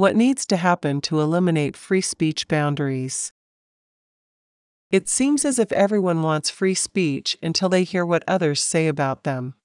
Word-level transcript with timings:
What 0.00 0.16
needs 0.16 0.46
to 0.46 0.56
happen 0.56 1.02
to 1.02 1.20
eliminate 1.20 1.76
free 1.76 2.00
speech 2.00 2.48
boundaries? 2.48 3.34
It 4.90 5.10
seems 5.10 5.44
as 5.44 5.58
if 5.58 5.70
everyone 5.72 6.22
wants 6.22 6.48
free 6.48 6.72
speech 6.72 7.36
until 7.42 7.68
they 7.68 7.84
hear 7.84 8.06
what 8.06 8.24
others 8.26 8.62
say 8.62 8.88
about 8.88 9.24
them. 9.24 9.56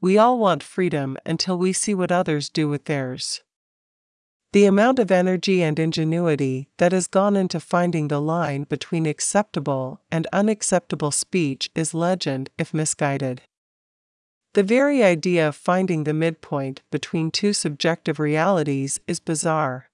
We 0.00 0.16
all 0.16 0.38
want 0.38 0.62
freedom 0.62 1.16
until 1.26 1.58
we 1.58 1.72
see 1.72 1.96
what 1.96 2.12
others 2.12 2.48
do 2.48 2.68
with 2.68 2.84
theirs. 2.84 3.42
The 4.52 4.66
amount 4.66 5.00
of 5.00 5.10
energy 5.10 5.64
and 5.64 5.80
ingenuity 5.80 6.68
that 6.78 6.92
has 6.92 7.08
gone 7.08 7.34
into 7.34 7.58
finding 7.58 8.06
the 8.06 8.20
line 8.20 8.62
between 8.62 9.04
acceptable 9.04 10.00
and 10.12 10.28
unacceptable 10.32 11.10
speech 11.10 11.68
is 11.74 11.92
legend 11.92 12.50
if 12.56 12.72
misguided. 12.72 13.42
The 14.54 14.62
very 14.62 15.02
idea 15.02 15.48
of 15.48 15.56
finding 15.56 16.04
the 16.04 16.14
midpoint 16.14 16.82
between 16.92 17.32
two 17.32 17.52
subjective 17.52 18.20
realities 18.20 19.00
is 19.08 19.18
bizarre. 19.18 19.90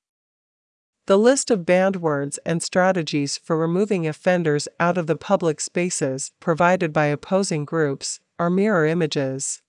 The 1.06 1.16
list 1.16 1.50
of 1.50 1.64
banned 1.64 1.96
words 1.96 2.38
and 2.45 2.62
strategies 2.62 3.38
for 3.38 3.56
removing 3.56 4.06
offenders 4.06 4.69
out 4.78 4.98
of 4.98 5.06
the 5.06 5.16
public 5.16 5.62
spaces 5.62 6.33
provided 6.41 6.92
by 6.92 7.06
opposing 7.06 7.64
groups 7.64 8.20
are 8.38 8.50
mirror 8.50 8.84
images. 8.84 9.62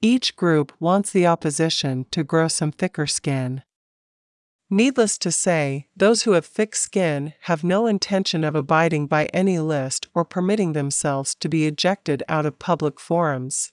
Each 0.00 0.36
group 0.36 0.72
wants 0.78 1.10
the 1.10 1.26
opposition 1.26 2.06
to 2.12 2.22
grow 2.22 2.46
some 2.46 2.70
thicker 2.70 3.08
skin. 3.08 3.64
Needless 4.70 5.18
to 5.18 5.32
say, 5.32 5.88
those 5.96 6.22
who 6.22 6.32
have 6.32 6.46
thick 6.46 6.76
skin 6.76 7.34
have 7.42 7.64
no 7.64 7.88
intention 7.88 8.44
of 8.44 8.54
abiding 8.54 9.08
by 9.08 9.24
any 9.34 9.58
list 9.58 10.06
or 10.14 10.24
permitting 10.24 10.74
themselves 10.74 11.34
to 11.34 11.48
be 11.48 11.66
ejected 11.66 12.22
out 12.28 12.46
of 12.46 12.60
public 12.60 13.00
forums. 13.00 13.72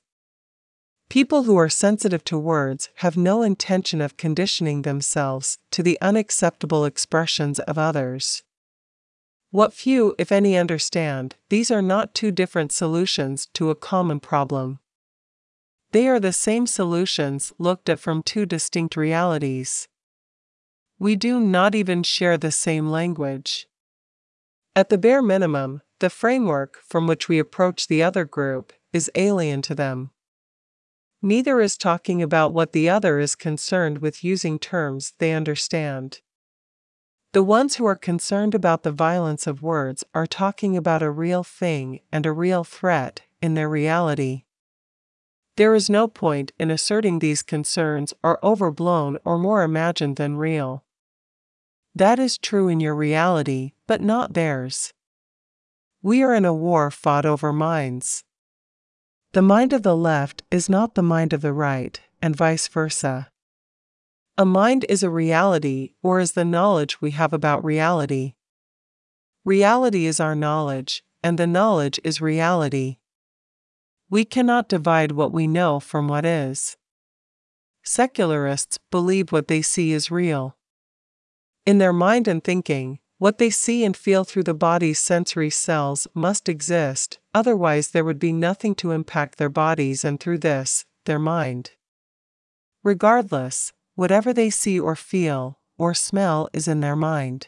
People 1.09 1.43
who 1.43 1.55
are 1.55 1.70
sensitive 1.70 2.23
to 2.25 2.38
words 2.38 2.89
have 2.95 3.15
no 3.15 3.41
intention 3.41 4.02
of 4.02 4.17
conditioning 4.17 4.81
themselves 4.81 5.57
to 5.71 5.81
the 5.81 5.98
unacceptable 6.02 6.84
expressions 6.84 7.59
of 7.59 7.77
others. 7.77 8.43
What 9.49 9.73
few, 9.73 10.15
if 10.17 10.34
any, 10.34 10.57
understand, 10.57 11.35
these 11.48 11.71
are 11.71 11.82
not 11.82 12.13
two 12.13 12.32
different 12.32 12.73
solutions 12.73 13.48
to 13.54 13.70
a 13.70 13.76
common 13.76 14.20
problem. 14.20 14.79
They 15.93 16.09
are 16.09 16.20
the 16.20 16.34
same 16.34 16.67
solutions 16.67 17.54
looked 17.57 17.87
at 17.87 17.99
from 17.99 18.21
two 18.21 18.45
distinct 18.45 18.98
realities. 18.98 19.87
We 20.99 21.15
do 21.15 21.39
not 21.39 21.73
even 21.73 22.04
share 22.04 22.37
the 22.37 22.51
same 22.51 22.89
language. 22.89 23.67
At 24.76 24.89
the 24.89 24.98
bare 24.98 25.21
minimum, 25.21 25.82
the 25.99 26.10
framework 26.10 26.79
from 26.85 27.07
which 27.07 27.29
we 27.29 27.39
approach 27.39 27.87
the 27.87 28.04
other 28.04 28.26
group 28.26 28.73
is 28.91 29.10
alien 29.15 29.62
to 29.63 29.73
them. 29.73 30.12
Neither 31.21 31.60
is 31.62 31.77
talking 31.77 32.21
about 32.21 32.54
what 32.54 32.73
the 32.73 32.90
other 32.90 33.20
is 33.20 33.35
concerned 33.35 33.99
with 33.99 34.23
using 34.23 34.60
terms 34.60 35.13
they 35.18 35.34
understand. 35.34 36.21
The 37.34 37.43
ones 37.43 37.76
who 37.76 37.85
are 37.85 37.96
concerned 37.96 38.55
about 38.55 38.84
the 38.84 38.91
violence 38.91 39.48
of 39.48 39.62
words 39.62 40.04
are 40.13 40.27
talking 40.27 40.77
about 40.77 41.04
a 41.04 41.12
real 41.12 41.43
thing 41.43 41.99
and 42.12 42.26
a 42.26 42.32
real 42.32 42.63
threat 42.63 43.21
in 43.41 43.54
their 43.54 43.70
reality. 43.70 44.43
There 45.55 45.73
is 45.73 45.90
no 45.90 46.07
point 46.07 46.51
in 46.60 46.70
asserting 46.70 47.20
these 47.20 47.41
concerns 47.41 48.13
are 48.23 48.40
overblown 48.43 49.18
or 49.26 49.40
more 49.40 49.63
imagined 49.63 50.18
than 50.18 50.38
real. 50.38 50.84
That 51.95 52.20
is 52.20 52.38
true 52.38 52.68
in 52.68 52.79
your 52.79 52.93
reality, 52.93 53.71
but 53.88 54.01
not 54.01 54.34
theirs. 54.34 54.93
We 56.04 56.21
are 56.21 56.35
in 56.35 56.45
a 56.45 56.54
war 56.54 56.91
fought 56.91 57.26
over 57.26 57.51
minds. 57.51 58.23
The 59.38 59.43
mind 59.43 59.71
of 59.71 59.84
the 59.84 59.96
left 59.96 60.41
is 60.49 60.68
not 60.68 60.96
the 60.96 61.04
mind 61.04 61.32
of 61.32 61.41
the 61.41 61.54
right, 61.54 62.02
and 62.24 62.35
vice 62.35 62.68
versa. 62.68 63.30
A 64.35 64.46
mind 64.46 64.84
is 64.90 65.03
a 65.03 65.12
reality 65.12 65.94
or 66.02 66.19
is 66.19 66.31
the 66.31 66.44
knowledge 66.44 67.02
we 67.02 67.12
have 67.12 67.34
about 67.34 67.63
reality. 67.63 68.34
Reality 69.46 70.07
is 70.07 70.19
our 70.19 70.34
knowledge, 70.34 71.03
and 71.22 71.38
the 71.38 71.46
knowledge 71.46 72.00
is 72.03 72.19
reality. 72.19 72.97
We 74.09 74.25
cannot 74.25 74.69
divide 74.69 75.11
what 75.11 75.31
we 75.31 75.45
know 75.45 75.79
from 75.79 76.07
what 76.07 76.25
is. 76.25 76.75
Secularists 77.84 78.79
believe 78.90 79.31
what 79.31 79.50
they 79.50 79.61
see 79.61 79.91
is 79.91 80.09
real. 80.09 80.57
In 81.63 81.78
their 81.78 81.94
mind 81.94 82.28
and 82.28 82.44
thinking, 82.44 82.97
what 83.17 83.39
they 83.39 83.50
see 83.50 83.83
and 83.83 83.97
feel 83.97 84.23
through 84.23 84.44
the 84.44 84.53
body's 84.53 85.00
sensory 85.00 85.50
cells 85.50 86.07
must 86.13 86.47
exist, 86.47 87.19
otherwise, 87.33 87.89
there 87.89 88.05
would 88.05 88.19
be 88.19 88.31
nothing 88.31 88.75
to 88.75 88.91
impact 88.91 89.38
their 89.38 89.50
bodies 89.50 90.05
and 90.05 90.19
through 90.19 90.38
this, 90.38 90.85
their 91.05 91.19
mind. 91.19 91.72
Regardless, 92.83 93.73
whatever 93.95 94.33
they 94.33 94.50
see 94.50 94.79
or 94.79 94.95
feel, 94.95 95.59
or 95.78 95.94
smell 95.94 96.47
is 96.53 96.67
in 96.67 96.79
their 96.79 96.95
mind. 96.95 97.47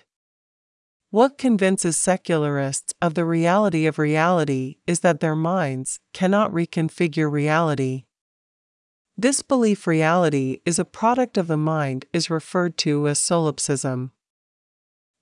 What 1.11 1.37
convinces 1.37 1.97
secularists 1.97 2.93
of 3.01 3.15
the 3.15 3.25
reality 3.25 3.87
of 3.87 3.97
reality 3.97 4.77
is 4.85 4.99
that 4.99 5.19
their 5.19 5.35
minds 5.35 5.99
cannot 6.13 6.51
reconfigure 6.51 7.31
reality. 7.31 8.05
This 9.17 9.41
belief 9.41 9.87
reality 9.87 10.61
is 10.65 10.77
a 10.77 10.85
product 10.85 11.37
of 11.37 11.47
the 11.47 11.57
mind 11.57 12.05
is 12.13 12.29
referred 12.29 12.77
to 12.79 13.07
as 13.07 13.19
solipsism. 13.19 14.11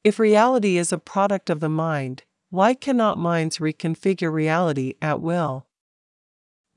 If 0.07 0.19
reality 0.19 0.78
is 0.78 0.94
a 0.94 0.97
product 0.97 1.50
of 1.50 1.59
the 1.59 1.68
mind, 1.68 2.23
why 2.50 2.75
cannot 2.75 3.18
minds 3.18 3.57
reconfigure 3.57 4.31
reality 4.31 4.94
at 5.01 5.19
will? 5.19 5.68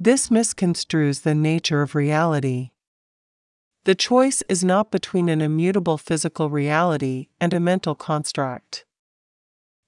This 0.01 0.31
misconstrues 0.31 1.23
the 1.23 1.37
nature 1.37 1.81
of 1.81 1.95
reality. 1.95 2.71
The 3.85 3.95
choice 3.95 4.43
is 4.49 4.65
not 4.65 4.91
between 4.91 5.29
an 5.29 5.41
immutable 5.41 5.97
physical 5.97 6.51
reality 6.51 7.29
and 7.41 7.55
a 7.55 7.61
mental 7.61 7.95
construct. 7.95 8.85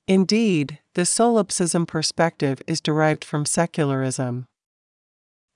Indeed, 0.06 0.78
the 0.94 1.04
solipsism 1.04 1.84
perspective 1.84 2.62
is 2.68 2.80
derived 2.80 3.24
from 3.24 3.44
secularism. 3.44 4.46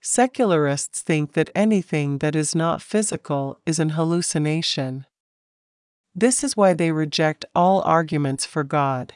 Secularists 0.01 1.03
think 1.03 1.35
that 1.35 1.51
anything 1.55 2.19
that 2.19 2.35
is 2.35 2.53
not 2.53 2.83
physical 2.83 3.61
is 3.65 3.79
an 3.79 3.91
hallucination. 3.91 5.07
This 6.19 6.43
is 6.43 6.57
why 6.57 6.73
they 6.73 6.93
reject 6.93 7.45
all 7.55 7.83
arguments 7.83 8.47
for 8.47 8.65
God. 8.65 9.13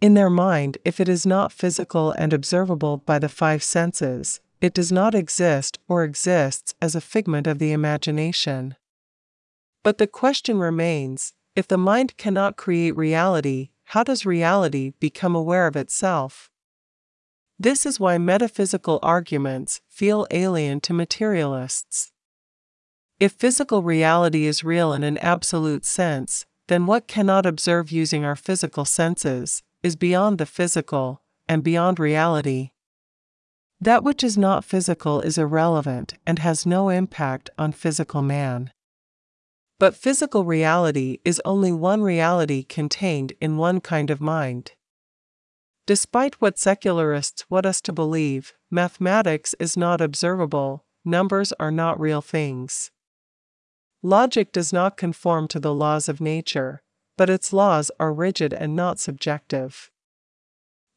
In 0.00 0.14
their 0.14 0.30
mind, 0.30 0.78
if 0.86 0.98
it 1.00 1.08
is 1.08 1.26
not 1.26 1.52
physical 1.52 2.12
and 2.12 2.32
observable 2.32 2.96
by 2.96 3.18
the 3.18 3.28
five 3.28 3.62
senses, 3.62 4.40
it 4.62 4.72
does 4.72 4.90
not 4.90 5.14
exist 5.14 5.78
or 5.88 6.02
exists 6.02 6.74
as 6.80 6.94
a 6.94 7.00
figment 7.02 7.46
of 7.46 7.58
the 7.58 7.72
imagination. 7.72 8.74
But 9.82 9.98
the 9.98 10.06
question 10.06 10.58
remains 10.58 11.34
if 11.54 11.68
the 11.68 11.76
mind 11.76 12.16
cannot 12.16 12.56
create 12.56 12.96
reality, 12.96 13.68
how 13.84 14.02
does 14.02 14.24
reality 14.24 14.94
become 14.98 15.34
aware 15.34 15.66
of 15.66 15.76
itself? 15.76 16.48
This 17.58 17.84
is 17.84 18.00
why 18.00 18.16
metaphysical 18.16 18.98
arguments 19.02 19.82
feel 19.88 20.26
alien 20.30 20.80
to 20.80 20.94
materialists. 20.94 22.12
If 23.22 23.34
physical 23.34 23.84
reality 23.84 24.46
is 24.46 24.64
real 24.64 24.92
in 24.92 25.04
an 25.04 25.16
absolute 25.18 25.84
sense, 25.84 26.44
then 26.66 26.86
what 26.86 27.06
cannot 27.06 27.46
observe 27.46 27.92
using 27.92 28.24
our 28.24 28.34
physical 28.34 28.84
senses 28.84 29.62
is 29.80 29.94
beyond 29.94 30.38
the 30.38 30.44
physical 30.44 31.22
and 31.48 31.62
beyond 31.62 32.00
reality. 32.00 32.72
That 33.80 34.02
which 34.02 34.24
is 34.24 34.36
not 34.36 34.64
physical 34.64 35.20
is 35.20 35.38
irrelevant 35.38 36.14
and 36.26 36.40
has 36.40 36.66
no 36.66 36.88
impact 36.88 37.48
on 37.56 37.70
physical 37.70 38.22
man. 38.22 38.72
But 39.78 39.94
physical 39.94 40.44
reality 40.44 41.18
is 41.24 41.40
only 41.44 41.70
one 41.70 42.02
reality 42.02 42.64
contained 42.64 43.34
in 43.40 43.56
one 43.56 43.80
kind 43.80 44.10
of 44.10 44.20
mind. 44.20 44.72
Despite 45.86 46.40
what 46.40 46.58
secularists 46.58 47.48
want 47.48 47.66
us 47.66 47.80
to 47.82 47.92
believe, 47.92 48.52
mathematics 48.68 49.54
is 49.60 49.76
not 49.76 50.00
observable, 50.00 50.84
numbers 51.04 51.52
are 51.60 51.70
not 51.70 52.00
real 52.00 52.20
things. 52.20 52.90
Logic 54.02 54.50
does 54.50 54.72
not 54.72 54.96
conform 54.96 55.46
to 55.48 55.60
the 55.60 55.72
laws 55.74 56.08
of 56.08 56.20
nature, 56.20 56.82
but 57.16 57.30
its 57.30 57.52
laws 57.52 57.90
are 58.00 58.12
rigid 58.12 58.52
and 58.52 58.74
not 58.74 58.98
subjective. 58.98 59.90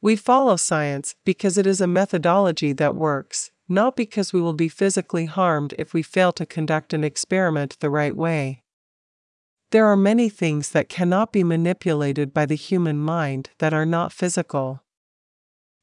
We 0.01 0.15
follow 0.15 0.55
science 0.55 1.15
because 1.23 1.57
it 1.57 1.67
is 1.67 1.81
a 1.81 1.87
methodology 1.87 2.73
that 2.73 2.95
works, 2.95 3.51
not 3.69 3.95
because 3.95 4.33
we 4.33 4.41
will 4.41 4.53
be 4.53 4.69
physically 4.69 5.25
harmed 5.25 5.73
if 5.77 5.93
we 5.93 6.01
fail 6.01 6.31
to 6.33 6.45
conduct 6.45 6.93
an 6.93 7.03
experiment 7.03 7.77
the 7.79 7.89
right 7.89 8.15
way. 8.15 8.63
There 9.71 9.85
are 9.87 9.97
many 9.97 10.29
things 10.29 10.69
that 10.71 10.89
cannot 10.89 11.31
be 11.31 11.43
manipulated 11.43 12.33
by 12.33 12.45
the 12.45 12.55
human 12.55 12.97
mind 12.97 13.49
that 13.59 13.73
are 13.73 13.85
not 13.85 14.13
physical. 14.13 14.83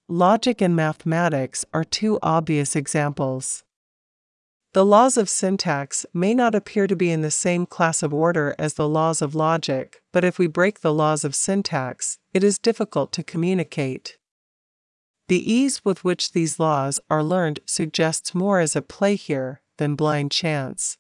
Logic 0.09 0.61
and 0.61 0.75
mathematics 0.75 1.65
are 1.73 1.85
two 1.85 2.19
obvious 2.23 2.75
examples. 2.75 3.65
The 4.75 4.87
laws 4.87 5.19
of 5.19 5.29
syntax 5.29 6.07
may 6.15 6.33
not 6.33 6.55
appear 6.55 6.87
to 6.87 6.97
be 6.97 7.11
in 7.11 7.21
the 7.21 7.31
same 7.31 7.67
class 7.67 8.03
of 8.03 8.15
order 8.15 8.55
as 8.59 8.75
the 8.75 8.89
laws 8.89 9.21
of 9.21 9.35
logic, 9.35 10.01
but 10.13 10.25
if 10.25 10.39
we 10.39 10.47
break 10.47 10.81
the 10.81 10.95
laws 10.95 11.25
of 11.25 11.35
syntax, 11.35 12.19
it 12.33 12.43
is 12.43 12.59
difficult 12.59 13.13
to 13.13 13.23
communicate. 13.23 14.17
The 15.29 15.53
ease 15.53 15.85
with 15.85 16.05
which 16.05 16.33
these 16.33 16.59
laws 16.59 17.01
are 17.11 17.23
learned 17.23 17.61
suggests 17.67 18.35
more 18.35 18.61
as 18.61 18.75
a 18.75 18.81
play 18.81 19.15
here 19.15 19.61
than 19.77 19.95
blind 19.95 20.31
chance. 20.31 20.97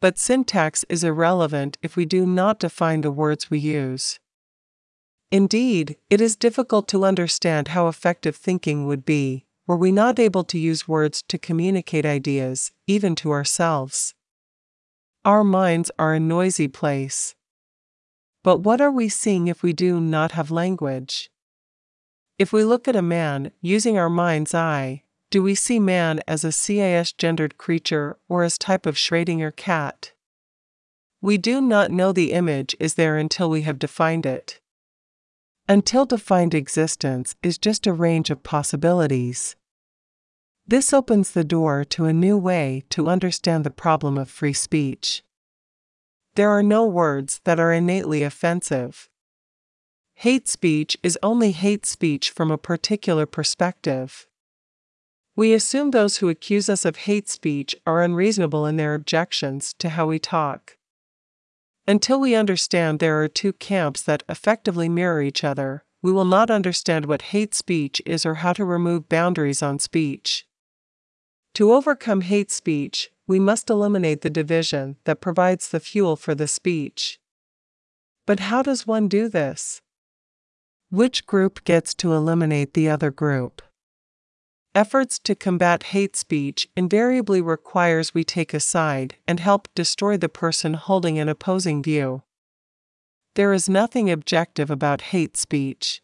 But 0.00 0.18
syntax 0.18 0.84
is 0.88 1.04
irrelevant 1.04 1.78
if 1.82 1.94
we 1.94 2.04
do 2.04 2.26
not 2.26 2.58
define 2.58 3.02
the 3.02 3.12
words 3.12 3.48
we 3.48 3.60
use. 3.60 4.18
Indeed, 5.30 5.96
it 6.10 6.20
is 6.20 6.34
difficult 6.34 6.88
to 6.88 7.04
understand 7.04 7.68
how 7.68 7.86
effective 7.86 8.34
thinking 8.34 8.86
would 8.86 9.04
be 9.04 9.45
were 9.66 9.76
we 9.76 9.90
not 9.90 10.18
able 10.18 10.44
to 10.44 10.58
use 10.58 10.86
words 10.86 11.22
to 11.28 11.38
communicate 11.38 12.06
ideas, 12.06 12.72
even 12.86 13.14
to 13.16 13.32
ourselves. 13.32 14.14
Our 15.24 15.42
minds 15.42 15.90
are 15.98 16.14
a 16.14 16.20
noisy 16.20 16.68
place. 16.68 17.34
But 18.44 18.58
what 18.58 18.80
are 18.80 18.92
we 18.92 19.08
seeing 19.08 19.48
if 19.48 19.62
we 19.62 19.72
do 19.72 20.00
not 20.00 20.32
have 20.32 20.52
language? 20.52 21.30
If 22.38 22.52
we 22.52 22.62
look 22.62 22.86
at 22.86 22.94
a 22.94 23.02
man 23.02 23.50
using 23.60 23.98
our 23.98 24.10
mind's 24.10 24.54
eye, 24.54 25.02
do 25.30 25.42
we 25.42 25.56
see 25.56 25.80
man 25.80 26.20
as 26.28 26.44
a 26.44 26.52
cis 26.52 27.12
gendered 27.12 27.58
creature 27.58 28.18
or 28.28 28.44
as 28.44 28.56
type 28.56 28.86
of 28.86 28.94
Schrödinger 28.94 29.54
cat? 29.56 30.12
We 31.20 31.38
do 31.38 31.60
not 31.60 31.90
know 31.90 32.12
the 32.12 32.32
image 32.32 32.76
is 32.78 32.94
there 32.94 33.16
until 33.16 33.50
we 33.50 33.62
have 33.62 33.80
defined 33.80 34.26
it. 34.26 34.60
Until 35.68 36.06
defined 36.06 36.54
existence 36.54 37.34
is 37.42 37.58
just 37.58 37.88
a 37.88 37.92
range 37.92 38.30
of 38.30 38.44
possibilities. 38.44 39.56
This 40.64 40.92
opens 40.92 41.32
the 41.32 41.42
door 41.42 41.84
to 41.86 42.04
a 42.04 42.12
new 42.12 42.38
way 42.38 42.84
to 42.90 43.08
understand 43.08 43.64
the 43.64 43.70
problem 43.70 44.16
of 44.16 44.30
free 44.30 44.52
speech. 44.52 45.24
There 46.36 46.50
are 46.50 46.62
no 46.62 46.86
words 46.86 47.40
that 47.42 47.58
are 47.58 47.72
innately 47.72 48.22
offensive. 48.22 49.08
Hate 50.14 50.46
speech 50.46 50.96
is 51.02 51.18
only 51.20 51.50
hate 51.50 51.84
speech 51.84 52.30
from 52.30 52.52
a 52.52 52.58
particular 52.58 53.26
perspective. 53.26 54.28
We 55.34 55.52
assume 55.52 55.90
those 55.90 56.18
who 56.18 56.28
accuse 56.28 56.68
us 56.68 56.84
of 56.84 56.96
hate 56.96 57.28
speech 57.28 57.74
are 57.84 58.02
unreasonable 58.02 58.66
in 58.66 58.76
their 58.76 58.94
objections 58.94 59.74
to 59.80 59.88
how 59.88 60.06
we 60.06 60.20
talk. 60.20 60.76
Until 61.88 62.18
we 62.18 62.34
understand 62.34 62.98
there 62.98 63.22
are 63.22 63.28
two 63.28 63.52
camps 63.52 64.02
that 64.02 64.24
effectively 64.28 64.88
mirror 64.88 65.22
each 65.22 65.44
other, 65.44 65.84
we 66.02 66.10
will 66.10 66.24
not 66.24 66.50
understand 66.50 67.06
what 67.06 67.30
hate 67.32 67.54
speech 67.54 68.02
is 68.04 68.26
or 68.26 68.34
how 68.34 68.52
to 68.52 68.64
remove 68.64 69.08
boundaries 69.08 69.62
on 69.62 69.78
speech. 69.78 70.46
To 71.54 71.72
overcome 71.72 72.22
hate 72.22 72.50
speech, 72.50 73.10
we 73.28 73.38
must 73.38 73.70
eliminate 73.70 74.20
the 74.20 74.30
division 74.30 74.96
that 75.04 75.20
provides 75.20 75.68
the 75.68 75.80
fuel 75.80 76.16
for 76.16 76.34
the 76.34 76.48
speech. 76.48 77.18
But 78.26 78.40
how 78.40 78.62
does 78.62 78.86
one 78.86 79.08
do 79.08 79.28
this? 79.28 79.80
Which 80.90 81.26
group 81.26 81.64
gets 81.64 81.94
to 81.94 82.12
eliminate 82.12 82.74
the 82.74 82.88
other 82.88 83.10
group? 83.10 83.62
Efforts 84.76 85.18
to 85.20 85.34
combat 85.34 85.84
hate 85.84 86.16
speech 86.16 86.68
invariably 86.76 87.40
requires 87.40 88.12
we 88.12 88.22
take 88.24 88.52
a 88.52 88.60
side 88.60 89.16
and 89.26 89.40
help 89.40 89.68
destroy 89.74 90.18
the 90.18 90.28
person 90.28 90.74
holding 90.74 91.18
an 91.18 91.30
opposing 91.30 91.82
view. 91.82 92.24
There 93.36 93.54
is 93.54 93.70
nothing 93.70 94.10
objective 94.10 94.70
about 94.70 95.16
hate 95.16 95.34
speech. 95.38 96.02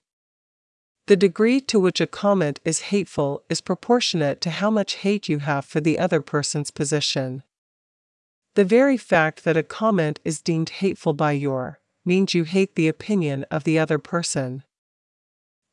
The 1.07 1.17
degree 1.17 1.61
to 1.61 1.79
which 1.79 2.01
a 2.01 2.07
comment 2.07 2.61
is 2.65 2.89
hateful 2.89 3.43
is 3.51 3.61
proportionate 3.61 4.41
to 4.41 4.49
how 4.49 4.71
much 4.71 4.95
hate 4.95 5.29
you 5.29 5.41
have 5.41 5.67
for 5.67 5.83
the 5.83 5.99
other 5.99 6.23
person's 6.23 6.71
position. 6.71 7.43
The 8.55 8.65
very 8.65 8.97
fact 8.97 9.45
that 9.45 9.55
a 9.55 9.63
comment 9.63 10.19
is 10.25 10.41
deemed 10.41 10.71
hateful 10.71 11.13
by 11.13 11.33
your 11.33 11.79
means 12.07 12.33
you 12.33 12.45
hate 12.45 12.75
the 12.75 12.89
opinion 12.89 13.45
of 13.51 13.65
the 13.65 13.79
other 13.79 13.99
person. 13.99 14.65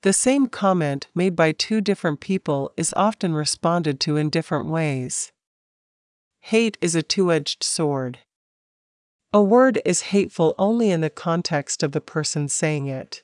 The 0.01 0.13
same 0.13 0.47
comment 0.47 1.07
made 1.13 1.35
by 1.35 1.51
two 1.51 1.81
different 1.81 2.21
people 2.21 2.71
is 2.77 2.93
often 2.95 3.33
responded 3.33 3.99
to 4.01 4.15
in 4.15 4.29
different 4.29 4.67
ways. 4.67 5.33
Hate 6.39 6.77
is 6.79 6.95
a 6.95 7.03
two 7.03 7.33
edged 7.33 7.63
sword. 7.63 8.19
A 9.33 9.41
word 9.41 9.81
is 9.83 10.13
hateful 10.13 10.55
only 10.57 10.89
in 10.89 11.01
the 11.01 11.09
context 11.09 11.83
of 11.83 11.91
the 11.91 12.01
person 12.01 12.47
saying 12.47 12.87
it. 12.87 13.23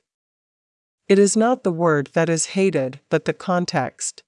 It 1.08 1.18
is 1.18 1.36
not 1.36 1.64
the 1.64 1.72
word 1.72 2.10
that 2.12 2.28
is 2.28 2.46
hated, 2.46 3.00
but 3.08 3.24
the 3.24 3.32
context. 3.32 4.22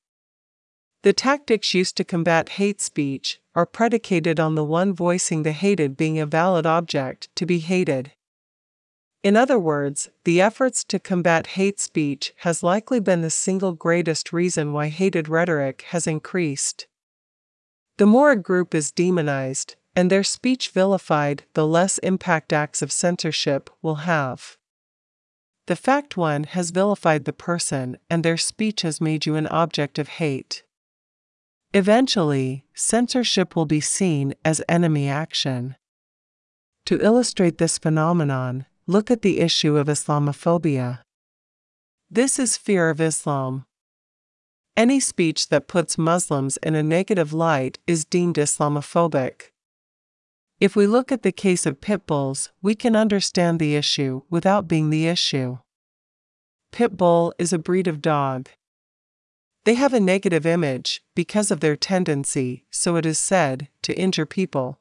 The 1.02 1.12
tactics 1.12 1.74
used 1.74 1.96
to 1.98 2.04
combat 2.04 2.50
hate 2.50 2.80
speech 2.80 3.40
are 3.54 3.66
predicated 3.66 4.40
on 4.40 4.54
the 4.54 4.64
one 4.64 4.94
voicing 4.94 5.42
the 5.42 5.52
hated 5.52 5.96
being 5.96 6.18
a 6.18 6.26
valid 6.26 6.66
object 6.66 7.28
to 7.36 7.44
be 7.44 7.58
hated. 7.58 8.12
In 9.22 9.36
other 9.36 9.58
words, 9.58 10.10
the 10.24 10.40
efforts 10.40 10.84
to 10.84 10.98
combat 10.98 11.48
hate 11.48 11.80
speech 11.80 12.32
has 12.38 12.62
likely 12.62 13.00
been 13.00 13.22
the 13.22 13.30
single 13.30 13.72
greatest 13.72 14.32
reason 14.32 14.72
why 14.72 14.88
hated 14.88 15.28
rhetoric 15.28 15.82
has 15.88 16.06
increased. 16.06 16.86
The 17.96 18.06
more 18.06 18.30
a 18.30 18.36
group 18.36 18.74
is 18.74 18.92
demonized, 18.92 19.74
and 19.96 20.08
their 20.08 20.22
speech 20.22 20.70
vilified, 20.70 21.42
the 21.54 21.66
less 21.66 21.98
impact 21.98 22.52
acts 22.52 22.80
of 22.82 22.92
censorship 22.92 23.68
will 23.82 24.06
have. 24.06 24.56
The 25.66 25.74
fact 25.76 26.16
one 26.16 26.44
has 26.44 26.70
vilified 26.70 27.24
the 27.24 27.32
person 27.32 27.98
and 28.08 28.24
their 28.24 28.36
speech 28.36 28.82
has 28.82 29.00
made 29.00 29.26
you 29.26 29.34
an 29.34 29.48
object 29.48 29.98
of 29.98 30.08
hate. 30.08 30.62
Eventually, 31.74 32.64
censorship 32.72 33.54
will 33.54 33.66
be 33.66 33.80
seen 33.80 34.34
as 34.44 34.62
enemy 34.68 35.08
action. 35.08 35.76
To 36.86 36.98
illustrate 37.04 37.58
this 37.58 37.76
phenomenon, 37.76 38.64
look 38.88 39.10
at 39.10 39.20
the 39.20 39.38
issue 39.40 39.76
of 39.76 39.86
Islamophobia. 39.86 41.00
This 42.10 42.38
is 42.38 42.56
fear 42.56 42.88
of 42.88 43.02
Islam. 43.02 43.66
Any 44.78 44.98
speech 44.98 45.50
that 45.50 45.68
puts 45.68 45.98
Muslims 45.98 46.56
in 46.62 46.74
a 46.74 46.82
negative 46.82 47.34
light 47.34 47.78
is 47.86 48.06
deemed 48.06 48.36
Islamophobic. 48.36 49.52
If 50.58 50.74
we 50.74 50.86
look 50.86 51.12
at 51.12 51.22
the 51.22 51.32
case 51.32 51.66
of 51.66 51.82
pit 51.82 52.06
bulls, 52.06 52.50
we 52.62 52.74
can 52.74 52.96
understand 52.96 53.60
the 53.60 53.76
issue 53.76 54.22
without 54.30 54.66
being 54.66 54.88
the 54.88 55.06
issue. 55.06 55.58
Pit 56.72 56.96
bull 56.96 57.34
is 57.38 57.52
a 57.52 57.58
breed 57.58 57.88
of 57.88 58.00
dog. 58.00 58.48
They 59.66 59.74
have 59.74 59.92
a 59.92 60.00
negative 60.00 60.46
image 60.46 61.02
because 61.14 61.50
of 61.50 61.60
their 61.60 61.76
tendency, 61.76 62.64
so 62.70 62.96
it 62.96 63.04
is 63.04 63.18
said, 63.18 63.68
to 63.82 63.98
injure 63.98 64.24
people. 64.24 64.80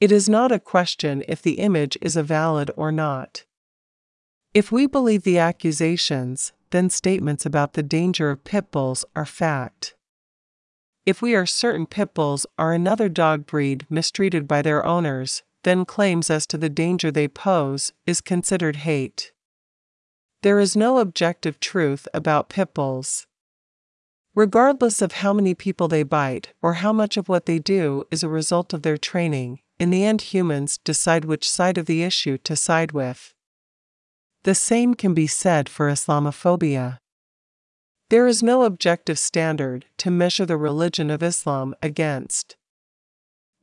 It 0.00 0.12
is 0.12 0.28
not 0.28 0.52
a 0.52 0.60
question 0.60 1.24
if 1.26 1.42
the 1.42 1.54
image 1.54 1.98
is 2.00 2.14
a 2.14 2.22
valid 2.22 2.70
or 2.76 2.92
not. 2.92 3.44
If 4.54 4.70
we 4.70 4.86
believe 4.86 5.24
the 5.24 5.38
accusations, 5.38 6.52
then 6.70 6.88
statements 6.88 7.44
about 7.44 7.72
the 7.72 7.82
danger 7.82 8.30
of 8.30 8.44
pit 8.44 8.70
bulls 8.70 9.04
are 9.16 9.26
fact. 9.26 9.94
If 11.04 11.20
we 11.20 11.34
are 11.34 11.46
certain 11.46 11.86
pit 11.86 12.14
bulls 12.14 12.46
are 12.58 12.72
another 12.72 13.08
dog 13.08 13.46
breed 13.46 13.86
mistreated 13.90 14.46
by 14.46 14.62
their 14.62 14.86
owners, 14.86 15.42
then 15.64 15.84
claims 15.84 16.30
as 16.30 16.46
to 16.46 16.58
the 16.58 16.68
danger 16.68 17.10
they 17.10 17.26
pose 17.26 17.92
is 18.06 18.20
considered 18.20 18.76
hate. 18.76 19.32
There 20.42 20.60
is 20.60 20.76
no 20.76 20.98
objective 20.98 21.58
truth 21.58 22.06
about 22.14 22.50
pit 22.50 22.72
bulls. 22.72 23.26
Regardless 24.34 25.02
of 25.02 25.12
how 25.12 25.32
many 25.32 25.54
people 25.54 25.88
they 25.88 26.04
bite 26.04 26.52
or 26.62 26.74
how 26.74 26.92
much 26.92 27.16
of 27.16 27.28
what 27.28 27.46
they 27.46 27.58
do 27.58 28.04
is 28.12 28.22
a 28.22 28.28
result 28.28 28.72
of 28.72 28.82
their 28.82 28.96
training, 28.96 29.58
in 29.78 29.90
the 29.90 30.04
end, 30.04 30.22
humans 30.22 30.78
decide 30.84 31.24
which 31.24 31.48
side 31.48 31.78
of 31.78 31.86
the 31.86 32.02
issue 32.02 32.36
to 32.38 32.56
side 32.56 32.92
with. 32.92 33.34
The 34.42 34.54
same 34.54 34.94
can 34.94 35.14
be 35.14 35.26
said 35.26 35.68
for 35.68 35.88
Islamophobia. 35.88 36.98
There 38.10 38.26
is 38.26 38.42
no 38.42 38.62
objective 38.62 39.18
standard 39.18 39.84
to 39.98 40.10
measure 40.10 40.46
the 40.46 40.56
religion 40.56 41.10
of 41.10 41.22
Islam 41.22 41.74
against. 41.82 42.56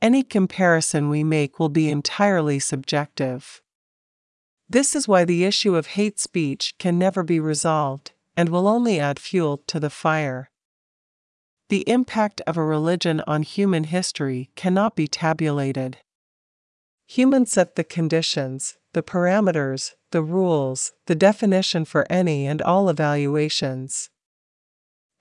Any 0.01 0.24
comparison 0.24 1.10
we 1.10 1.24
make 1.24 1.60
will 1.60 1.69
be 1.69 1.89
entirely 1.89 2.60
subjective. 2.60 3.62
This 4.69 4.95
is 4.95 5.07
why 5.07 5.25
the 5.25 5.43
issue 5.43 5.75
of 5.75 5.88
hate 5.88 6.19
speech 6.19 6.75
can 6.77 7.00
never 7.00 7.24
be 7.24 7.39
resolved, 7.39 8.12
and 8.38 8.50
will 8.50 8.67
only 8.67 9.00
add 9.00 9.19
fuel 9.19 9.57
to 9.67 9.79
the 9.79 9.89
fire. 9.89 10.51
The 11.69 11.88
impact 11.89 12.41
of 12.45 12.57
a 12.57 12.63
religion 12.63 13.22
on 13.25 13.41
human 13.41 13.86
history 13.86 14.51
cannot 14.55 14.95
be 14.95 15.07
tabulated. 15.07 15.98
Humans 17.08 17.52
set 17.52 17.76
the 17.76 17.84
conditions, 17.84 18.78
the 18.94 19.04
parameters, 19.04 19.94
the 20.12 20.24
rules, 20.24 20.94
the 21.06 21.16
definition 21.16 21.86
for 21.86 22.06
any 22.10 22.48
and 22.48 22.62
all 22.62 22.90
evaluations. 22.90 24.10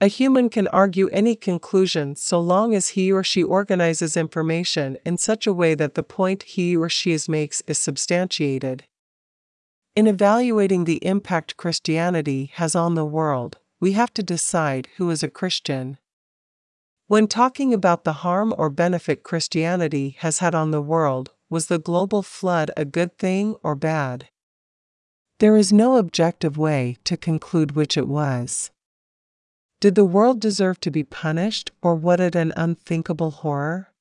A 0.00 0.06
human 0.06 0.48
can 0.48 0.66
argue 0.68 1.08
any 1.08 1.36
conclusion 1.36 2.16
so 2.16 2.40
long 2.40 2.74
as 2.74 2.88
he 2.88 3.12
or 3.12 3.22
she 3.22 3.42
organizes 3.42 4.16
information 4.16 4.98
in 5.04 5.18
such 5.18 5.46
a 5.46 5.52
way 5.52 5.74
that 5.74 5.94
the 5.94 6.02
point 6.02 6.42
he 6.42 6.76
or 6.76 6.88
she 6.88 7.16
makes 7.28 7.62
is 7.66 7.78
substantiated. 7.78 8.84
In 9.94 10.06
evaluating 10.06 10.84
the 10.84 11.04
impact 11.04 11.56
Christianity 11.56 12.50
has 12.54 12.74
on 12.74 12.96
the 12.96 13.04
world, 13.04 13.58
we 13.78 13.92
have 13.92 14.12
to 14.14 14.22
decide 14.22 14.88
who 14.96 15.10
is 15.10 15.22
a 15.22 15.28
Christian. 15.28 15.98
When 17.06 17.28
talking 17.28 17.74
about 17.74 18.04
the 18.04 18.14
harm 18.24 18.54
or 18.56 18.70
benefit 18.70 19.22
Christianity 19.22 20.16
has 20.20 20.38
had 20.38 20.54
on 20.54 20.70
the 20.70 20.82
world, 20.82 21.30
was 21.54 21.66
the 21.66 21.78
global 21.78 22.20
flood 22.20 22.68
a 22.76 22.84
good 22.84 23.16
thing 23.16 23.54
or 23.62 23.76
bad? 23.76 24.28
There 25.38 25.56
is 25.56 25.72
no 25.72 25.98
objective 25.98 26.58
way 26.58 26.96
to 27.04 27.16
conclude 27.16 27.76
which 27.76 27.96
it 27.96 28.08
was. 28.08 28.72
Did 29.78 29.94
the 29.94 30.04
world 30.04 30.40
deserve 30.40 30.80
to 30.80 30.90
be 30.90 31.04
punished, 31.04 31.70
or 31.80 31.94
was 31.94 32.18
it 32.18 32.34
an 32.34 32.52
unthinkable 32.56 33.30
horror? 33.30 33.92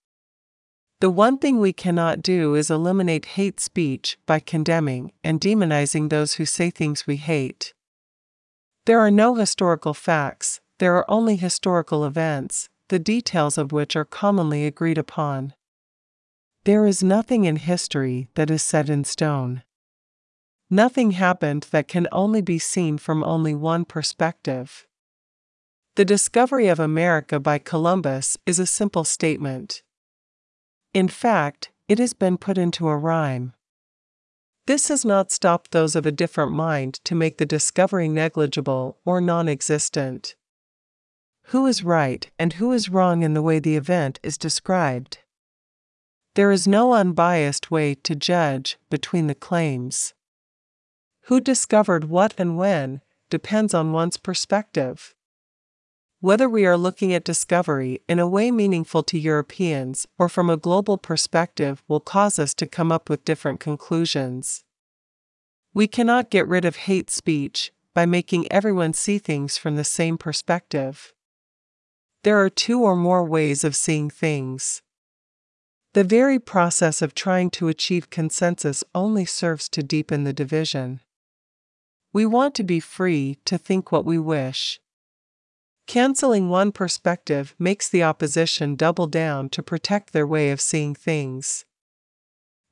The 1.00 1.12
one 1.12 1.38
thing 1.38 1.60
we 1.60 1.74
cannot 1.74 2.24
do 2.24 2.56
is 2.56 2.72
eliminate 2.72 3.38
hate 3.38 3.60
speech 3.60 4.18
by 4.26 4.40
condemning 4.40 5.12
and 5.24 5.40
demonizing 5.40 6.10
those 6.10 6.34
who 6.34 6.46
say 6.46 6.72
things 6.72 7.06
we 7.06 7.18
hate. 7.18 7.76
There 8.88 9.00
are 9.00 9.12
no 9.12 9.36
historical 9.36 9.94
facts, 9.94 10.60
there 10.80 10.96
are 10.96 11.06
only 11.08 11.36
historical 11.36 12.04
events, 12.04 12.70
the 12.90 12.98
details 12.98 13.60
of 13.60 13.72
which 13.72 13.96
are 13.96 14.06
commonly 14.06 14.66
agreed 14.66 14.98
upon. 14.98 15.54
There 16.66 16.86
is 16.86 17.04
nothing 17.04 17.44
in 17.44 17.58
history 17.58 18.30
that 18.36 18.50
is 18.50 18.64
set 18.64 18.90
in 18.90 19.04
stone. 19.04 19.64
Nothing 20.70 21.12
happened 21.12 21.68
that 21.72 21.90
can 21.90 22.08
only 22.12 22.42
be 22.42 22.58
seen 22.58 22.98
from 22.98 23.22
only 23.22 23.54
one 23.54 23.84
perspective. 23.84 24.88
The 25.96 26.06
discovery 26.06 26.70
of 26.70 26.80
America 26.80 27.38
by 27.38 27.58
Columbus 27.60 28.38
is 28.46 28.60
a 28.60 28.66
simple 28.66 29.04
statement. 29.04 29.84
In 30.94 31.10
fact, 31.10 31.72
it 31.90 32.00
has 32.00 32.14
been 32.14 32.38
put 32.38 32.58
into 32.58 32.88
a 32.88 32.96
rhyme. 32.98 33.54
This 34.66 34.88
has 34.88 35.04
not 35.04 35.34
stopped 35.34 35.72
those 35.72 35.98
of 35.98 36.06
a 36.06 36.14
different 36.14 36.54
mind 36.54 37.02
to 37.04 37.14
make 37.14 37.40
the 37.40 37.46
discovery 37.46 38.08
negligible 38.08 38.98
or 39.04 39.20
non 39.20 39.50
existent. 39.50 40.36
Who 41.48 41.66
is 41.68 41.84
right 41.84 42.32
and 42.40 42.54
who 42.54 42.72
is 42.72 42.88
wrong 42.88 43.22
in 43.22 43.34
the 43.34 43.42
way 43.42 43.60
the 43.60 43.76
event 43.76 44.22
is 44.24 44.38
described? 44.38 45.18
There 46.36 46.52
is 46.52 46.68
no 46.68 46.94
unbiased 46.94 47.70
way 47.70 47.94
to 47.96 48.16
judge 48.16 48.78
between 48.90 49.28
the 49.28 49.36
claims. 49.36 50.14
Who 51.28 51.40
discovered 51.40 52.06
what 52.06 52.34
and 52.40 52.58
when 52.58 53.02
depends 53.30 53.74
on 53.74 53.92
one's 53.92 54.18
perspective. 54.18 55.14
Whether 56.22 56.50
we 56.50 56.66
are 56.66 56.78
looking 56.78 57.14
at 57.14 57.24
discovery 57.24 58.02
in 58.08 58.18
a 58.18 58.28
way 58.28 58.50
meaningful 58.50 59.04
to 59.04 59.20
Europeans 59.20 60.08
or 60.18 60.28
from 60.28 60.50
a 60.50 60.58
global 60.58 60.98
perspective 60.98 61.84
will 61.88 62.00
cause 62.00 62.40
us 62.40 62.54
to 62.56 62.66
come 62.66 62.92
up 62.92 63.10
with 63.10 63.26
different 63.26 63.60
conclusions. 63.60 64.64
We 65.74 65.88
cannot 65.88 66.32
get 66.32 66.48
rid 66.48 66.66
of 66.66 66.78
hate 66.78 67.12
speech 67.12 67.72
by 67.94 68.06
making 68.06 68.52
everyone 68.52 68.94
see 68.94 69.20
things 69.20 69.58
from 69.58 69.76
the 69.76 69.84
same 69.84 70.18
perspective. 70.18 71.14
There 72.24 72.40
are 72.44 72.50
two 72.50 72.82
or 72.82 72.96
more 72.96 73.24
ways 73.24 73.64
of 73.64 73.76
seeing 73.76 74.10
things. 74.10 74.82
The 75.94 76.04
very 76.04 76.40
process 76.40 77.04
of 77.04 77.14
trying 77.14 77.52
to 77.52 77.68
achieve 77.68 78.10
consensus 78.10 78.84
only 78.96 79.26
serves 79.26 79.70
to 79.70 79.84
deepen 79.84 80.24
the 80.24 80.34
division. 80.34 81.02
We 82.12 82.26
want 82.26 82.56
to 82.56 82.64
be 82.64 82.80
free 82.80 83.38
to 83.46 83.60
think 83.60 83.92
what 83.92 84.04
we 84.04 84.18
wish. 84.18 84.80
Canceling 85.86 86.50
one 86.50 86.72
perspective 86.72 87.54
makes 87.60 87.90
the 87.90 88.04
opposition 88.04 88.76
double 88.76 89.06
down 89.06 89.50
to 89.50 89.62
protect 89.62 90.14
their 90.14 90.26
way 90.26 90.50
of 90.50 90.62
seeing 90.62 90.96
things. 90.96 91.66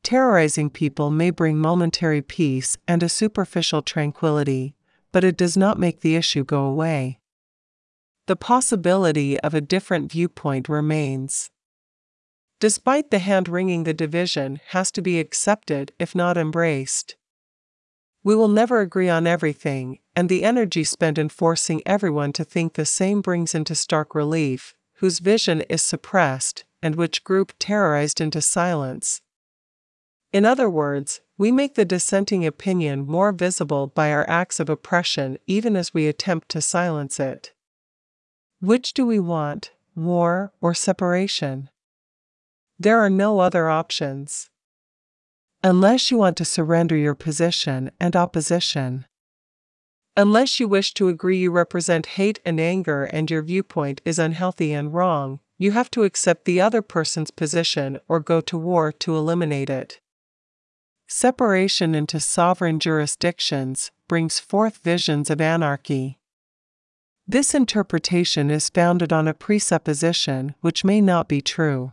Terrorizing 0.04 0.72
people 0.72 1.12
may 1.12 1.30
bring 1.30 1.58
momentary 1.58 2.24
peace 2.24 2.78
and 2.88 3.04
a 3.04 3.10
superficial 3.10 3.84
tranquility, 3.84 4.74
but 5.12 5.24
it 5.24 5.38
does 5.38 5.56
not 5.56 5.78
make 5.78 6.00
the 6.00 6.16
issue 6.16 6.44
go 6.44 6.64
away. 6.64 7.20
The 8.26 8.36
possibility 8.36 9.40
of 9.42 9.54
a 9.54 9.62
different 9.62 10.12
viewpoint 10.12 10.68
remains. 10.68 11.52
Despite 12.62 13.10
the 13.10 13.18
hand 13.18 13.50
wringing, 13.50 13.86
the 13.86 13.94
division 13.94 14.62
has 14.68 14.92
to 14.92 15.02
be 15.02 15.20
accepted 15.20 15.94
if 15.98 16.14
not 16.14 16.38
embraced. 16.38 17.16
We 18.24 18.36
will 18.36 18.50
never 18.50 18.82
agree 18.82 19.10
on 19.10 19.26
everything, 19.26 19.98
and 20.16 20.30
the 20.30 20.44
energy 20.44 20.84
spent 20.84 21.18
in 21.18 21.30
forcing 21.30 21.82
everyone 21.88 22.34
to 22.34 22.44
think 22.44 22.74
the 22.74 22.86
same 22.86 23.22
brings 23.22 23.56
into 23.56 23.74
stark 23.74 24.14
relief 24.14 24.76
whose 24.98 25.18
vision 25.18 25.62
is 25.62 25.82
suppressed 25.82 26.64
and 26.84 26.94
which 26.96 27.24
group 27.24 27.52
terrorized 27.58 28.22
into 28.22 28.42
silence. 28.42 29.22
In 30.32 30.46
other 30.46 30.70
words, 30.70 31.22
we 31.40 31.52
make 31.52 31.74
the 31.74 31.84
dissenting 31.84 32.46
opinion 32.46 33.08
more 33.08 33.32
visible 33.32 33.88
by 33.88 34.12
our 34.12 34.30
acts 34.30 34.60
of 34.60 34.70
oppression 34.70 35.40
even 35.48 35.76
as 35.76 35.96
we 35.96 36.08
attempt 36.08 36.50
to 36.50 36.62
silence 36.62 37.20
it. 37.20 37.54
Which 38.60 38.94
do 38.94 39.04
we 39.04 39.18
want, 39.18 39.72
war 39.96 40.54
or 40.62 40.76
separation? 40.76 41.71
There 42.82 43.00
are 43.00 43.12
no 43.12 43.42
other 43.42 43.70
options 43.70 44.50
unless 45.62 46.10
you 46.10 46.18
want 46.18 46.36
to 46.38 46.44
surrender 46.46 46.98
your 46.98 47.14
position 47.14 47.92
and 48.00 48.16
opposition. 48.16 49.06
Unless 50.18 50.60
you 50.60 50.68
wish 50.68 50.92
to 50.96 51.08
agree 51.08 51.38
you 51.38 51.52
represent 51.52 52.18
hate 52.18 52.40
and 52.44 52.60
anger 52.60 53.04
and 53.04 53.30
your 53.30 53.44
viewpoint 53.44 54.02
is 54.04 54.18
unhealthy 54.18 54.74
and 54.74 54.96
wrong, 54.96 55.42
you 55.60 55.74
have 55.74 55.92
to 55.92 56.06
accept 56.06 56.46
the 56.46 56.60
other 56.60 56.82
person's 56.82 57.30
position 57.30 58.00
or 58.08 58.20
go 58.20 58.42
to 58.42 58.58
war 58.58 58.92
to 58.94 59.16
eliminate 59.16 59.70
it. 59.70 60.02
Separation 61.08 61.94
into 61.94 62.20
sovereign 62.20 62.80
jurisdictions 62.80 63.92
brings 64.08 64.40
forth 64.40 64.78
visions 64.78 65.30
of 65.30 65.40
anarchy. 65.40 66.18
This 67.28 67.54
interpretation 67.54 68.50
is 68.50 68.70
founded 68.70 69.14
on 69.14 69.28
a 69.28 69.36
presupposition 69.36 70.56
which 70.62 70.84
may 70.84 71.00
not 71.00 71.30
be 71.30 71.42
true. 71.42 71.92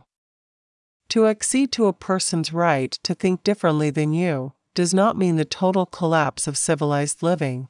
To 1.09 1.27
accede 1.27 1.71
to 1.73 1.87
a 1.87 1.93
person's 1.93 2.53
right 2.53 2.91
to 3.03 3.15
think 3.15 3.43
differently 3.43 3.89
than 3.89 4.13
you 4.13 4.53
does 4.75 4.93
not 4.93 5.17
mean 5.17 5.35
the 5.35 5.45
total 5.45 5.85
collapse 5.85 6.47
of 6.47 6.57
civilized 6.57 7.23
living. 7.23 7.67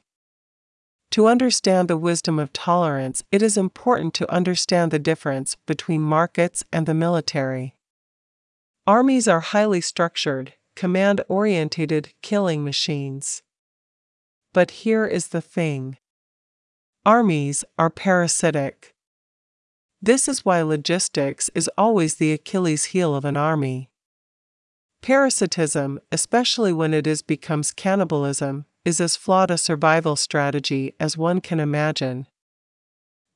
To 1.12 1.26
understand 1.26 1.88
the 1.88 1.96
wisdom 1.96 2.38
of 2.38 2.52
tolerance, 2.52 3.24
it 3.32 3.42
is 3.42 3.56
important 3.56 4.14
to 4.14 4.30
understand 4.32 4.90
the 4.90 4.98
difference 4.98 5.56
between 5.66 6.02
markets 6.02 6.64
and 6.72 6.86
the 6.86 6.94
military. 6.94 7.74
Armies 8.86 9.26
are 9.26 9.40
highly 9.40 9.80
structured, 9.80 10.54
command 10.76 11.22
oriented 11.28 12.12
killing 12.22 12.62
machines. 12.62 13.42
But 14.52 14.70
here 14.82 15.06
is 15.06 15.28
the 15.28 15.40
thing 15.40 15.96
armies 17.06 17.64
are 17.78 17.90
parasitic. 17.90 18.94
This 20.02 20.28
is 20.28 20.44
why 20.44 20.62
logistics 20.62 21.50
is 21.54 21.70
always 21.76 22.14
the 22.14 22.32
Achilles 22.32 22.86
heel 22.86 23.14
of 23.14 23.26
an 23.26 23.36
army. 23.36 23.90
Parasitism, 25.02 26.00
especially 26.10 26.72
when 26.72 26.94
it 26.94 27.06
is 27.06 27.20
becomes 27.20 27.72
cannibalism, 27.72 28.64
is 28.84 29.00
as 29.00 29.16
flawed 29.16 29.50
a 29.50 29.58
survival 29.58 30.16
strategy 30.16 30.94
as 30.98 31.18
one 31.18 31.40
can 31.40 31.60
imagine. 31.60 32.26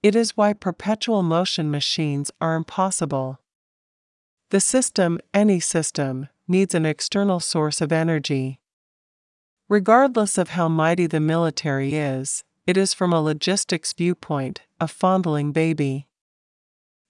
It 0.02 0.16
is 0.16 0.36
why 0.36 0.54
perpetual 0.54 1.22
motion 1.22 1.70
machines 1.70 2.30
are 2.40 2.56
impossible. 2.56 3.40
The 4.50 4.60
system, 4.60 5.18
any 5.32 5.60
system, 5.60 6.28
needs 6.48 6.74
an 6.74 6.86
external 6.86 7.40
source 7.40 7.80
of 7.80 7.92
energy. 7.92 8.60
Regardless 9.68 10.38
of 10.38 10.50
how 10.50 10.68
mighty 10.68 11.06
the 11.06 11.20
military 11.20 11.94
is, 11.94 12.44
it 12.66 12.76
is 12.76 12.94
from 12.94 13.12
a 13.12 13.20
logistics 13.20 13.92
viewpoint 13.92 14.62
a 14.80 14.88
fondling 14.88 15.52
baby. 15.52 16.06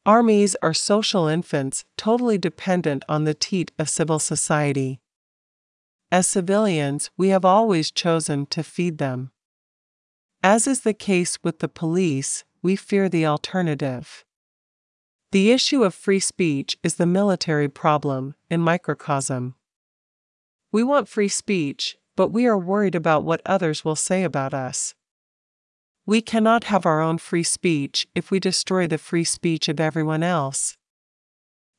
Armies 0.07 0.55
are 0.61 0.75
social 0.75 1.29
infants 1.29 1.87
totally 1.97 2.37
dependent 2.37 3.05
on 3.09 3.25
the 3.25 3.33
teat 3.33 3.73
of 3.79 3.89
civil 3.89 4.19
society. 4.19 5.01
As 6.13 6.27
civilians, 6.27 7.11
we 7.17 7.29
have 7.29 7.45
always 7.45 7.91
chosen 7.91 8.45
to 8.47 8.63
feed 8.63 8.99
them. 8.99 9.31
As 10.43 10.67
is 10.67 10.83
the 10.83 10.93
case 10.93 11.39
with 11.43 11.61
the 11.61 11.69
police, 11.69 12.45
we 12.63 12.77
fear 12.77 13.09
the 13.09 13.25
alternative. 13.25 14.27
The 15.33 15.51
issue 15.51 15.83
of 15.83 15.95
free 15.95 16.21
speech 16.21 16.77
is 16.83 16.97
the 16.97 17.07
military 17.07 17.69
problem 17.69 18.35
in 18.51 18.61
microcosm. 18.61 19.55
We 20.71 20.83
want 20.83 21.09
free 21.09 21.29
speech, 21.29 21.97
but 22.15 22.29
we 22.29 22.47
are 22.47 22.59
worried 22.59 22.95
about 22.95 23.25
what 23.25 23.41
others 23.47 23.87
will 23.87 23.97
say 23.97 24.23
about 24.23 24.53
us. 24.53 24.95
We 26.07 26.21
cannot 26.21 26.65
have 26.65 26.85
our 26.85 27.01
own 27.01 27.19
free 27.19 27.43
speech 27.43 28.07
if 28.15 28.31
we 28.31 28.39
destroy 28.39 28.87
the 28.87 28.99
free 28.99 29.25
speech 29.25 29.69
of 29.69 29.81
everyone 29.81 30.23
else. 30.23 30.77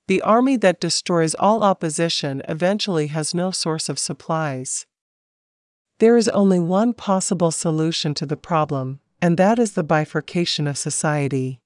The 0.08 0.22
army 0.22 0.58
that 0.58 0.80
destroys 0.80 1.36
all 1.36 1.64
opposition 1.64 2.42
eventually 2.48 3.08
has 3.08 3.34
no 3.34 3.52
source 3.52 3.90
of 3.90 4.00
supplies. 4.00 4.86
There 6.00 6.18
is 6.18 6.28
only 6.30 6.60
one 6.60 6.94
possible 6.94 7.52
solution 7.52 8.14
to 8.16 8.26
the 8.26 8.38
problem, 8.38 9.00
and 9.22 9.38
that 9.38 9.60
is 9.60 9.74
the 9.74 9.84
bifurcation 9.84 10.68
of 10.68 10.78
society. 10.78 11.62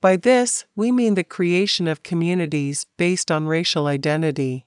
By 0.00 0.16
this, 0.16 0.66
we 0.76 0.92
mean 0.92 1.14
the 1.14 1.24
creation 1.24 1.88
of 1.88 2.02
communities 2.02 2.86
based 2.98 3.30
on 3.30 3.46
racial 3.46 3.86
identity. 3.86 4.66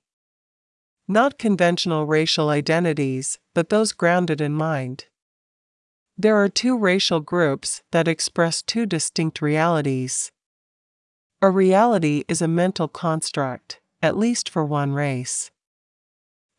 Not 1.07 1.37
conventional 1.37 2.05
racial 2.05 2.49
identities, 2.49 3.39
but 3.53 3.69
those 3.69 3.91
grounded 3.91 4.41
in 4.41 4.53
mind. 4.53 5.05
There 6.19 6.35
are 6.35 6.49
two 6.49 6.75
racial 6.75 7.19
groups 7.19 7.83
that 7.91 8.07
express 8.07 8.63
two 8.63 8.87
distinct 8.87 9.39
realities. 9.39 10.31
A 11.43 11.51
reality 11.51 12.23
is 12.27 12.41
a 12.41 12.47
mental 12.47 12.87
construct, 12.87 13.79
at 14.01 14.17
least 14.17 14.49
for 14.49 14.65
one 14.65 14.93
race. 14.93 15.51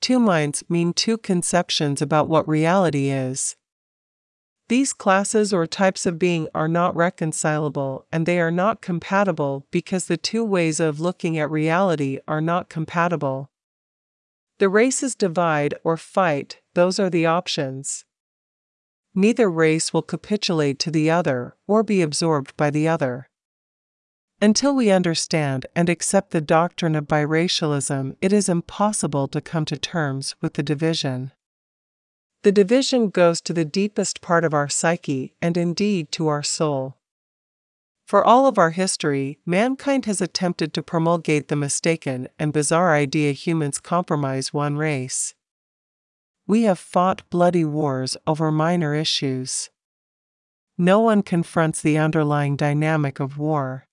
Two 0.00 0.20
minds 0.20 0.62
mean 0.68 0.92
two 0.92 1.18
conceptions 1.18 2.00
about 2.00 2.28
what 2.28 2.46
reality 2.46 3.10
is. 3.10 3.56
These 4.68 4.92
classes 4.92 5.52
or 5.52 5.66
types 5.66 6.06
of 6.06 6.20
being 6.20 6.46
are 6.54 6.68
not 6.68 6.94
reconcilable 6.94 8.06
and 8.12 8.26
they 8.26 8.38
are 8.38 8.52
not 8.52 8.80
compatible 8.80 9.66
because 9.72 10.06
the 10.06 10.16
two 10.16 10.44
ways 10.44 10.78
of 10.78 11.00
looking 11.00 11.36
at 11.36 11.50
reality 11.50 12.20
are 12.28 12.40
not 12.40 12.68
compatible. 12.68 13.50
The 14.58 14.68
races 14.68 15.16
divide 15.16 15.74
or 15.82 15.96
fight, 15.96 16.60
those 16.74 17.00
are 17.00 17.10
the 17.10 17.26
options. 17.26 18.04
Neither 19.18 19.50
race 19.50 19.92
will 19.92 20.02
capitulate 20.02 20.78
to 20.78 20.92
the 20.92 21.10
other 21.10 21.56
or 21.66 21.82
be 21.82 22.02
absorbed 22.02 22.56
by 22.56 22.70
the 22.70 22.86
other. 22.86 23.28
Until 24.40 24.76
we 24.76 24.92
understand 24.92 25.66
and 25.74 25.88
accept 25.88 26.30
the 26.30 26.40
doctrine 26.40 26.94
of 26.94 27.08
biracialism, 27.08 28.14
it 28.20 28.32
is 28.32 28.48
impossible 28.48 29.26
to 29.26 29.40
come 29.40 29.64
to 29.64 29.76
terms 29.76 30.36
with 30.40 30.54
the 30.54 30.62
division. 30.62 31.32
The 32.44 32.52
division 32.52 33.10
goes 33.10 33.40
to 33.40 33.52
the 33.52 33.64
deepest 33.64 34.20
part 34.20 34.44
of 34.44 34.54
our 34.54 34.68
psyche 34.68 35.34
and 35.42 35.56
indeed 35.56 36.12
to 36.12 36.28
our 36.28 36.44
soul. 36.44 36.98
For 38.06 38.24
all 38.24 38.46
of 38.46 38.56
our 38.56 38.70
history, 38.70 39.40
mankind 39.44 40.04
has 40.04 40.20
attempted 40.20 40.72
to 40.74 40.82
promulgate 40.84 41.48
the 41.48 41.56
mistaken 41.56 42.28
and 42.38 42.52
bizarre 42.52 42.94
idea 42.94 43.32
humans 43.32 43.80
compromise 43.80 44.54
one 44.54 44.76
race. 44.76 45.34
We 46.48 46.62
have 46.62 46.78
fought 46.78 47.28
bloody 47.28 47.66
wars 47.66 48.16
over 48.26 48.50
minor 48.50 48.94
issues. 48.94 49.68
No 50.78 50.98
one 50.98 51.22
confronts 51.22 51.82
the 51.82 51.98
underlying 51.98 52.56
dynamic 52.56 53.20
of 53.20 53.36
war. 53.36 53.86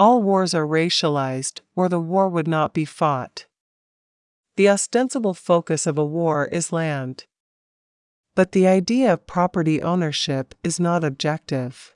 All 0.00 0.20
wars 0.20 0.52
are 0.52 0.66
racialized, 0.66 1.60
or 1.76 1.88
the 1.88 2.00
war 2.00 2.28
would 2.28 2.48
not 2.48 2.74
be 2.74 2.84
fought. 2.84 3.46
The 4.56 4.68
ostensible 4.68 5.32
focus 5.32 5.86
of 5.86 5.96
a 5.96 6.04
war 6.04 6.46
is 6.46 6.72
land. 6.72 7.24
But 8.34 8.50
the 8.50 8.66
idea 8.66 9.12
of 9.12 9.28
property 9.28 9.80
ownership 9.80 10.56
is 10.64 10.80
not 10.80 11.04
objective. 11.04 11.94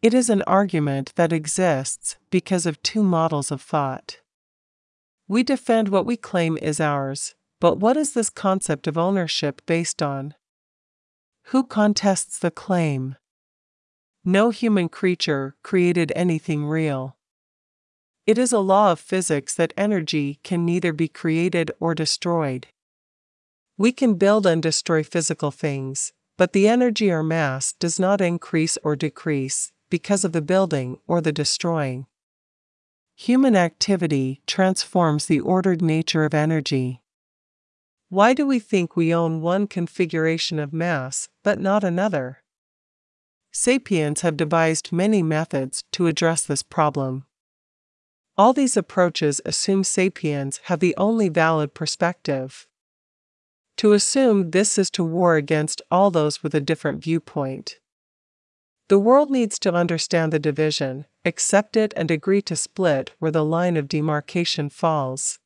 It 0.00 0.14
is 0.14 0.30
an 0.30 0.40
argument 0.46 1.12
that 1.16 1.30
exists 1.30 2.16
because 2.30 2.64
of 2.64 2.82
two 2.82 3.02
models 3.02 3.50
of 3.50 3.60
thought. 3.60 4.20
We 5.28 5.42
defend 5.42 5.90
what 5.90 6.06
we 6.06 6.16
claim 6.16 6.56
is 6.62 6.80
ours, 6.80 7.34
but 7.60 7.78
what 7.78 7.96
is 7.96 8.12
this 8.12 8.30
concept 8.30 8.86
of 8.86 8.98
ownership 8.98 9.62
based 9.66 10.02
on? 10.02 10.34
Who 11.50 11.64
contests 11.64 12.38
the 12.38 12.50
claim? 12.50 13.16
No 14.24 14.50
human 14.50 14.88
creature 14.88 15.54
created 15.62 16.12
anything 16.16 16.66
real. 16.66 17.16
It 18.26 18.38
is 18.38 18.52
a 18.52 18.58
law 18.58 18.90
of 18.90 18.98
physics 18.98 19.54
that 19.54 19.72
energy 19.76 20.40
can 20.42 20.64
neither 20.64 20.92
be 20.92 21.06
created 21.06 21.70
or 21.78 21.94
destroyed. 21.94 22.66
We 23.78 23.92
can 23.92 24.14
build 24.14 24.46
and 24.46 24.60
destroy 24.60 25.04
physical 25.04 25.52
things, 25.52 26.12
but 26.36 26.52
the 26.52 26.66
energy 26.66 27.10
or 27.10 27.22
mass 27.22 27.72
does 27.72 28.00
not 28.00 28.20
increase 28.20 28.76
or 28.82 28.96
decrease 28.96 29.70
because 29.88 30.24
of 30.24 30.32
the 30.32 30.42
building 30.42 30.98
or 31.06 31.20
the 31.20 31.32
destroying. 31.32 32.06
Human 33.14 33.54
activity 33.54 34.42
transforms 34.46 35.26
the 35.26 35.40
ordered 35.40 35.80
nature 35.80 36.24
of 36.24 36.34
energy. 36.34 37.00
Why 38.08 38.34
do 38.34 38.46
we 38.46 38.60
think 38.60 38.94
we 38.94 39.12
own 39.12 39.40
one 39.40 39.66
configuration 39.66 40.58
of 40.60 40.72
mass 40.72 41.28
but 41.42 41.58
not 41.58 41.82
another? 41.82 42.42
Sapiens 43.52 44.20
have 44.20 44.36
devised 44.36 44.92
many 44.92 45.22
methods 45.22 45.82
to 45.92 46.06
address 46.06 46.44
this 46.44 46.62
problem. 46.62 47.24
All 48.38 48.52
these 48.52 48.76
approaches 48.76 49.40
assume 49.44 49.82
sapiens 49.82 50.60
have 50.64 50.80
the 50.80 50.94
only 50.96 51.28
valid 51.28 51.74
perspective. 51.74 52.68
To 53.78 53.92
assume 53.92 54.50
this 54.50 54.78
is 54.78 54.90
to 54.90 55.02
war 55.04 55.36
against 55.36 55.82
all 55.90 56.10
those 56.10 56.42
with 56.42 56.54
a 56.54 56.60
different 56.60 57.02
viewpoint. 57.02 57.76
The 58.88 58.98
world 59.00 59.30
needs 59.30 59.58
to 59.60 59.74
understand 59.74 60.32
the 60.32 60.38
division, 60.38 61.06
accept 61.24 61.76
it, 61.76 61.92
and 61.96 62.10
agree 62.10 62.42
to 62.42 62.54
split 62.54 63.12
where 63.18 63.32
the 63.32 63.44
line 63.44 63.76
of 63.76 63.88
demarcation 63.88 64.68
falls. 64.68 65.40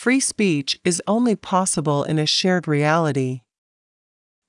Free 0.00 0.20
speech 0.20 0.80
is 0.82 1.02
only 1.06 1.36
possible 1.36 2.04
in 2.04 2.18
a 2.18 2.24
shared 2.24 2.66
reality. 2.66 3.42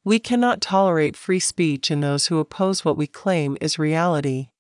We 0.06 0.17
cannot 0.17 0.62
tolerate 0.62 1.17
free 1.17 1.41
speech 1.41 1.91
in 1.91 1.99
those 1.99 2.28
who 2.28 2.39
oppose 2.39 2.86
what 2.86 2.95
we 2.95 3.06
claim 3.06 3.58
is 3.60 3.78
reality. 3.78 4.51